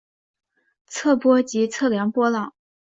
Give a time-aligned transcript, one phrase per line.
[0.87, 2.53] 测波即测量波浪。